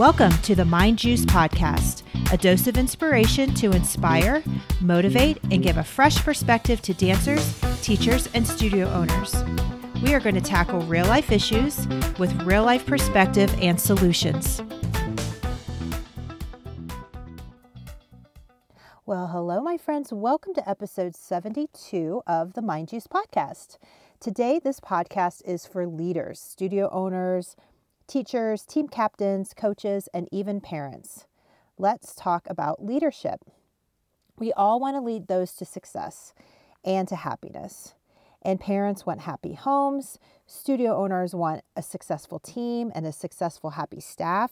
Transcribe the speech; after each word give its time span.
Welcome 0.00 0.32
to 0.44 0.54
the 0.54 0.64
Mind 0.64 0.96
Juice 0.98 1.26
Podcast, 1.26 2.04
a 2.32 2.38
dose 2.38 2.66
of 2.66 2.78
inspiration 2.78 3.52
to 3.56 3.72
inspire, 3.72 4.42
motivate, 4.80 5.36
and 5.50 5.62
give 5.62 5.76
a 5.76 5.84
fresh 5.84 6.16
perspective 6.24 6.80
to 6.80 6.94
dancers, 6.94 7.60
teachers, 7.82 8.26
and 8.32 8.46
studio 8.46 8.88
owners. 8.88 9.34
We 10.02 10.14
are 10.14 10.20
going 10.20 10.36
to 10.36 10.40
tackle 10.40 10.80
real 10.84 11.04
life 11.04 11.30
issues 11.30 11.86
with 12.18 12.32
real 12.44 12.64
life 12.64 12.86
perspective 12.86 13.54
and 13.60 13.78
solutions. 13.78 14.62
Well, 19.04 19.26
hello, 19.26 19.60
my 19.60 19.76
friends. 19.76 20.14
Welcome 20.14 20.54
to 20.54 20.66
episode 20.66 21.14
72 21.14 22.22
of 22.26 22.54
the 22.54 22.62
Mind 22.62 22.88
Juice 22.88 23.06
Podcast. 23.06 23.76
Today, 24.18 24.58
this 24.58 24.80
podcast 24.80 25.42
is 25.46 25.66
for 25.66 25.86
leaders, 25.86 26.40
studio 26.40 26.88
owners, 26.90 27.54
teachers, 28.10 28.64
team 28.64 28.88
captains, 28.88 29.54
coaches, 29.56 30.08
and 30.12 30.28
even 30.32 30.60
parents. 30.60 31.26
Let's 31.78 32.12
talk 32.14 32.44
about 32.50 32.84
leadership. 32.84 33.40
We 34.36 34.52
all 34.52 34.80
want 34.80 34.96
to 34.96 35.00
lead 35.00 35.28
those 35.28 35.52
to 35.54 35.64
success 35.64 36.34
and 36.84 37.06
to 37.08 37.14
happiness. 37.14 37.94
And 38.42 38.58
parents 38.58 39.06
want 39.06 39.20
happy 39.20 39.54
homes, 39.54 40.18
studio 40.46 40.96
owners 40.96 41.34
want 41.34 41.62
a 41.76 41.82
successful 41.82 42.40
team 42.40 42.90
and 42.94 43.06
a 43.06 43.12
successful, 43.12 43.70
happy 43.70 44.00
staff. 44.00 44.50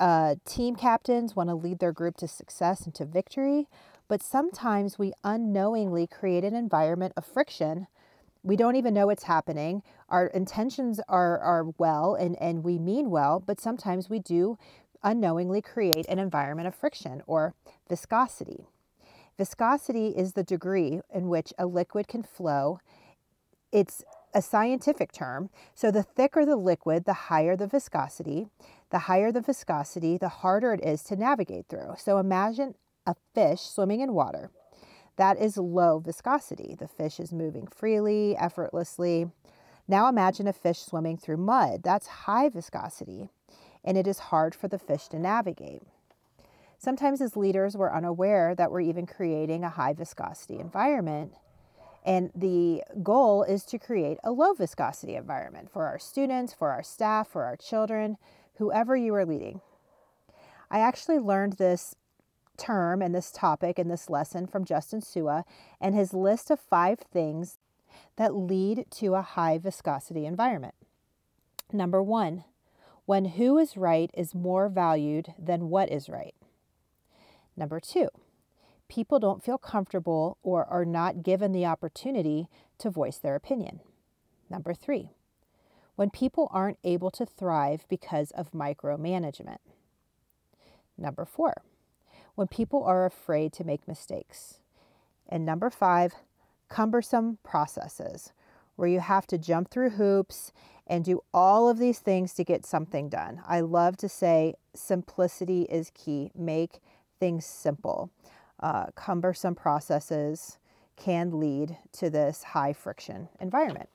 Uh, 0.00 0.34
team 0.44 0.74
captains 0.74 1.36
want 1.36 1.50
to 1.50 1.54
lead 1.54 1.78
their 1.78 1.92
group 1.92 2.16
to 2.16 2.26
success 2.26 2.84
and 2.84 2.94
to 2.96 3.04
victory, 3.04 3.68
but 4.08 4.22
sometimes 4.22 4.98
we 4.98 5.12
unknowingly 5.22 6.08
create 6.08 6.42
an 6.42 6.56
environment 6.56 7.12
of 7.16 7.24
friction 7.24 7.86
we 8.42 8.56
don't 8.56 8.76
even 8.76 8.94
know 8.94 9.06
what's 9.06 9.24
happening. 9.24 9.82
Our 10.08 10.26
intentions 10.28 11.00
are, 11.08 11.38
are 11.38 11.66
well 11.78 12.14
and, 12.14 12.40
and 12.40 12.64
we 12.64 12.78
mean 12.78 13.10
well, 13.10 13.40
but 13.40 13.60
sometimes 13.60 14.08
we 14.08 14.18
do 14.18 14.58
unknowingly 15.02 15.62
create 15.62 16.06
an 16.08 16.18
environment 16.18 16.68
of 16.68 16.74
friction 16.74 17.22
or 17.26 17.54
viscosity. 17.88 18.66
Viscosity 19.38 20.08
is 20.08 20.34
the 20.34 20.42
degree 20.42 21.00
in 21.12 21.28
which 21.28 21.52
a 21.58 21.66
liquid 21.66 22.08
can 22.08 22.22
flow. 22.22 22.78
It's 23.72 24.04
a 24.34 24.42
scientific 24.42 25.12
term. 25.12 25.50
So 25.74 25.90
the 25.90 26.02
thicker 26.02 26.44
the 26.44 26.56
liquid, 26.56 27.04
the 27.04 27.12
higher 27.14 27.56
the 27.56 27.66
viscosity. 27.66 28.48
The 28.90 29.00
higher 29.00 29.32
the 29.32 29.40
viscosity, 29.40 30.18
the 30.18 30.28
harder 30.28 30.74
it 30.74 30.84
is 30.84 31.02
to 31.04 31.16
navigate 31.16 31.68
through. 31.68 31.94
So 31.98 32.18
imagine 32.18 32.74
a 33.06 33.14
fish 33.34 33.62
swimming 33.62 34.00
in 34.00 34.12
water. 34.12 34.50
That 35.20 35.38
is 35.38 35.58
low 35.58 35.98
viscosity. 35.98 36.74
The 36.78 36.88
fish 36.88 37.20
is 37.20 37.30
moving 37.30 37.66
freely, 37.66 38.34
effortlessly. 38.38 39.30
Now 39.86 40.08
imagine 40.08 40.48
a 40.48 40.52
fish 40.54 40.78
swimming 40.78 41.18
through 41.18 41.36
mud. 41.36 41.82
That's 41.82 42.06
high 42.06 42.48
viscosity, 42.48 43.28
and 43.84 43.98
it 43.98 44.06
is 44.06 44.18
hard 44.18 44.54
for 44.54 44.66
the 44.66 44.78
fish 44.78 45.08
to 45.08 45.18
navigate. 45.18 45.82
Sometimes, 46.78 47.20
as 47.20 47.36
leaders, 47.36 47.76
we're 47.76 47.92
unaware 47.92 48.54
that 48.54 48.70
we're 48.70 48.80
even 48.80 49.04
creating 49.04 49.62
a 49.62 49.68
high 49.68 49.92
viscosity 49.92 50.58
environment. 50.58 51.34
And 52.02 52.30
the 52.34 52.82
goal 53.02 53.42
is 53.42 53.64
to 53.64 53.78
create 53.78 54.16
a 54.24 54.30
low 54.30 54.54
viscosity 54.54 55.16
environment 55.16 55.70
for 55.70 55.86
our 55.86 55.98
students, 55.98 56.54
for 56.54 56.70
our 56.70 56.82
staff, 56.82 57.28
for 57.28 57.44
our 57.44 57.56
children, 57.56 58.16
whoever 58.54 58.96
you 58.96 59.14
are 59.14 59.26
leading. 59.26 59.60
I 60.70 60.78
actually 60.78 61.18
learned 61.18 61.58
this 61.58 61.94
term 62.60 63.00
and 63.00 63.14
this 63.14 63.32
topic 63.32 63.78
and 63.78 63.90
this 63.90 64.10
lesson 64.10 64.46
from 64.46 64.64
Justin 64.64 65.00
Su'a 65.00 65.44
and 65.80 65.94
his 65.94 66.12
list 66.12 66.50
of 66.50 66.60
five 66.60 66.98
things 66.98 67.58
that 68.16 68.34
lead 68.34 68.86
to 68.90 69.14
a 69.14 69.22
high 69.22 69.58
viscosity 69.58 70.26
environment. 70.26 70.74
Number 71.72 72.02
one, 72.02 72.44
when 73.06 73.24
who 73.24 73.58
is 73.58 73.76
right 73.76 74.10
is 74.14 74.34
more 74.34 74.68
valued 74.68 75.34
than 75.38 75.70
what 75.70 75.90
is 75.90 76.08
right. 76.08 76.34
Number 77.56 77.80
two, 77.80 78.08
people 78.88 79.18
don't 79.18 79.42
feel 79.42 79.58
comfortable 79.58 80.38
or 80.42 80.64
are 80.66 80.84
not 80.84 81.22
given 81.22 81.52
the 81.52 81.66
opportunity 81.66 82.48
to 82.78 82.90
voice 82.90 83.18
their 83.18 83.34
opinion. 83.34 83.80
Number 84.48 84.74
three, 84.74 85.10
when 85.96 86.10
people 86.10 86.48
aren't 86.52 86.78
able 86.84 87.10
to 87.10 87.26
thrive 87.26 87.84
because 87.88 88.30
of 88.32 88.52
micromanagement. 88.52 89.58
Number 90.96 91.24
four, 91.24 91.62
when 92.40 92.48
people 92.48 92.82
are 92.84 93.04
afraid 93.04 93.52
to 93.52 93.64
make 93.64 93.86
mistakes. 93.86 94.60
And 95.28 95.44
number 95.44 95.68
five, 95.68 96.14
cumbersome 96.70 97.36
processes 97.44 98.32
where 98.76 98.88
you 98.88 99.00
have 99.00 99.26
to 99.26 99.36
jump 99.36 99.70
through 99.70 99.90
hoops 99.90 100.50
and 100.86 101.04
do 101.04 101.22
all 101.34 101.68
of 101.68 101.78
these 101.78 101.98
things 101.98 102.32
to 102.32 102.42
get 102.42 102.64
something 102.64 103.10
done. 103.10 103.42
I 103.46 103.60
love 103.60 103.98
to 103.98 104.08
say 104.08 104.54
simplicity 104.72 105.64
is 105.64 105.92
key. 105.92 106.30
Make 106.34 106.80
things 107.18 107.44
simple. 107.44 108.10
Uh, 108.58 108.86
cumbersome 108.94 109.54
processes 109.54 110.56
can 110.96 111.38
lead 111.38 111.76
to 111.92 112.08
this 112.08 112.42
high 112.42 112.72
friction 112.72 113.28
environment. 113.38 113.90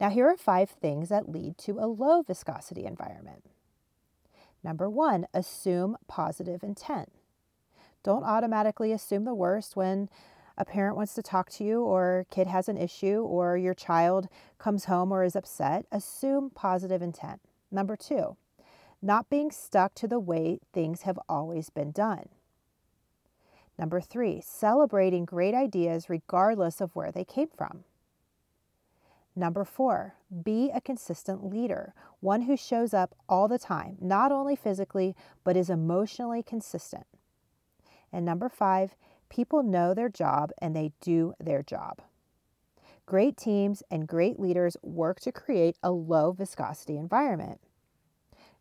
Now, 0.00 0.08
here 0.08 0.26
are 0.26 0.38
five 0.38 0.70
things 0.70 1.10
that 1.10 1.28
lead 1.28 1.58
to 1.58 1.72
a 1.72 1.86
low 1.86 2.22
viscosity 2.22 2.86
environment. 2.86 3.44
Number 4.64 4.88
one, 4.88 5.26
assume 5.34 5.98
positive 6.08 6.62
intent. 6.62 7.12
Don't 8.02 8.24
automatically 8.24 8.92
assume 8.92 9.24
the 9.24 9.34
worst 9.34 9.76
when 9.76 10.08
a 10.58 10.64
parent 10.64 10.96
wants 10.96 11.14
to 11.14 11.22
talk 11.22 11.50
to 11.50 11.64
you 11.64 11.82
or 11.82 12.26
kid 12.30 12.46
has 12.46 12.68
an 12.68 12.76
issue 12.76 13.22
or 13.22 13.56
your 13.56 13.74
child 13.74 14.28
comes 14.58 14.86
home 14.86 15.12
or 15.12 15.24
is 15.24 15.36
upset. 15.36 15.86
Assume 15.90 16.50
positive 16.50 17.00
intent. 17.00 17.40
Number 17.70 17.96
2, 17.96 18.36
not 19.00 19.30
being 19.30 19.50
stuck 19.50 19.94
to 19.94 20.08
the 20.08 20.20
way 20.20 20.58
things 20.72 21.02
have 21.02 21.18
always 21.28 21.70
been 21.70 21.90
done. 21.90 22.28
Number 23.78 24.00
3, 24.00 24.42
celebrating 24.44 25.24
great 25.24 25.54
ideas 25.54 26.10
regardless 26.10 26.80
of 26.80 26.94
where 26.94 27.10
they 27.10 27.24
came 27.24 27.48
from. 27.56 27.84
Number 29.34 29.64
four, 29.64 30.14
be 30.44 30.70
a 30.74 30.80
consistent 30.80 31.42
leader, 31.48 31.94
one 32.20 32.42
who 32.42 32.56
shows 32.56 32.92
up 32.92 33.14
all 33.28 33.48
the 33.48 33.58
time, 33.58 33.96
not 33.98 34.30
only 34.30 34.54
physically, 34.54 35.16
but 35.42 35.56
is 35.56 35.70
emotionally 35.70 36.42
consistent. 36.42 37.06
And 38.12 38.24
number 38.24 38.48
five, 38.48 38.94
people 39.28 39.62
know 39.62 39.94
their 39.94 40.08
job 40.08 40.50
and 40.58 40.76
they 40.76 40.92
do 41.00 41.34
their 41.40 41.62
job. 41.62 42.02
Great 43.06 43.36
teams 43.36 43.82
and 43.90 44.06
great 44.06 44.38
leaders 44.38 44.76
work 44.82 45.20
to 45.20 45.32
create 45.32 45.76
a 45.82 45.90
low 45.90 46.32
viscosity 46.32 46.96
environment. 46.96 47.60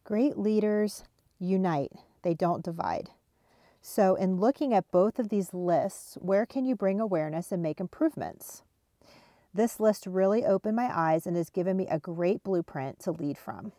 Great 0.03 0.37
leaders 0.37 1.03
unite, 1.39 1.91
they 2.23 2.33
don't 2.33 2.63
divide. 2.63 3.09
So, 3.83 4.15
in 4.15 4.37
looking 4.37 4.73
at 4.73 4.91
both 4.91 5.19
of 5.19 5.29
these 5.29 5.53
lists, 5.53 6.15
where 6.21 6.45
can 6.45 6.65
you 6.65 6.75
bring 6.75 6.99
awareness 6.99 7.51
and 7.51 7.63
make 7.63 7.79
improvements? 7.79 8.61
This 9.53 9.79
list 9.79 10.05
really 10.05 10.45
opened 10.45 10.75
my 10.75 10.89
eyes 10.95 11.27
and 11.27 11.35
has 11.35 11.49
given 11.49 11.77
me 11.77 11.87
a 11.87 11.99
great 11.99 12.43
blueprint 12.43 12.99
to 12.99 13.11
lead 13.11 13.37
from. 13.37 13.73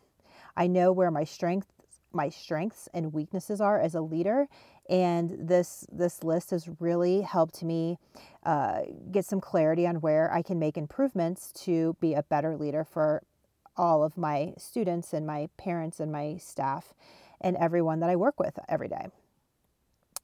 I 0.55 0.67
know 0.67 0.91
where 0.91 1.09
my 1.09 1.23
strengths 1.23 1.67
my 2.13 2.29
strengths 2.29 2.87
and 2.93 3.13
weaknesses 3.13 3.59
are 3.59 3.79
as 3.79 3.95
a 3.95 4.01
leader 4.01 4.47
and 4.89 5.35
this 5.39 5.85
this 5.91 6.23
list 6.23 6.51
has 6.51 6.69
really 6.79 7.21
helped 7.21 7.63
me 7.63 7.97
uh, 8.45 8.81
get 9.11 9.25
some 9.25 9.39
clarity 9.39 9.87
on 9.87 9.95
where 9.97 10.31
I 10.33 10.41
can 10.41 10.59
make 10.59 10.77
improvements 10.77 11.51
to 11.63 11.95
be 12.01 12.13
a 12.13 12.23
better 12.23 12.57
leader 12.57 12.83
for 12.83 13.23
all 13.77 14.03
of 14.03 14.17
my 14.17 14.53
students 14.57 15.13
and 15.13 15.25
my 15.25 15.49
parents 15.57 15.99
and 15.99 16.11
my 16.11 16.37
staff 16.37 16.93
and 17.41 17.57
everyone 17.57 17.99
that 18.01 18.09
I 18.09 18.15
work 18.15 18.39
with 18.39 18.59
every 18.69 18.87
day. 18.87 19.07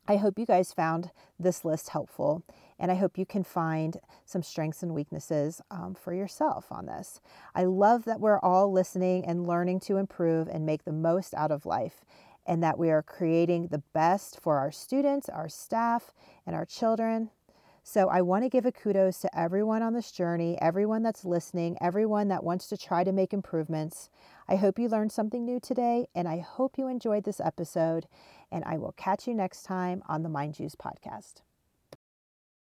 I 0.08 0.18
hope 0.18 0.40
you 0.40 0.46
guys 0.46 0.74
found 0.74 1.12
this 1.40 1.64
list 1.64 1.90
helpful 1.90 2.44
and 2.80 2.92
I 2.92 2.96
hope 2.96 3.18
you 3.18 3.26
can 3.26 3.44
find 3.44 3.98
some 4.26 4.42
strengths 4.42 4.82
and 4.82 4.94
weaknesses 4.94 5.62
um, 5.70 5.96
for 5.96 6.14
yourself 6.14 6.72
on 6.72 6.86
this. 6.86 7.20
I 7.54 7.66
love 7.66 8.06
that 8.06 8.20
we're 8.20 8.40
all 8.40 8.72
listening 8.72 9.26
and 9.26 9.46
learning 9.46 9.82
to 9.82 9.98
improve 9.98 10.48
and 10.48 10.66
make 10.66 10.86
the 10.86 10.92
most 10.92 11.34
out 11.34 11.52
of 11.52 11.66
life 11.66 12.06
and 12.46 12.64
that 12.64 12.80
we 12.80 12.90
are 12.90 13.04
creating 13.04 13.68
the 13.68 13.84
best 13.94 14.40
for 14.42 14.58
our 14.58 14.72
students, 14.72 15.30
our 15.30 15.50
staff, 15.50 16.14
and 16.48 16.56
our 16.56 16.66
children. 16.66 17.30
So 17.84 18.10
I 18.10 18.22
want 18.22 18.44
to 18.44 18.50
give 18.50 18.66
a 18.66 18.72
kudos 18.72 19.20
to 19.22 19.40
everyone 19.40 19.82
on 19.82 19.94
this 19.94 20.12
journey, 20.12 20.58
everyone 20.62 21.04
that's 21.04 21.26
listening, 21.26 21.78
everyone 21.82 22.28
that 22.28 22.44
wants 22.44 22.68
to 22.70 22.78
try 22.78 23.04
to 23.04 23.12
make 23.12 23.34
improvements. 23.34 24.10
I 24.48 24.56
hope 24.56 24.80
you 24.80 24.88
learned 24.88 25.12
something 25.12 25.46
new 25.46 25.60
today, 25.60 26.08
and 26.14 26.28
I 26.28 26.40
hope 26.40 26.78
you 26.78 26.88
enjoyed 26.88 27.24
this 27.24 27.40
episode. 27.40 28.08
And 28.52 28.64
I 28.66 28.78
will 28.78 28.94
catch 28.94 29.28
you 29.28 29.34
next 29.34 29.64
time 29.64 30.04
on 30.08 30.24
the 30.24 30.30
Mind 30.30 30.56
Juice 30.56 30.76
podcast. 30.76 31.42